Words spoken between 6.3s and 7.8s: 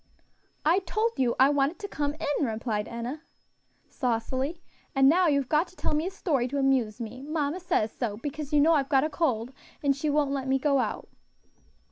to amuse me; mamma